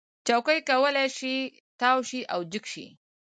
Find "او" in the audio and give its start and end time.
2.33-2.39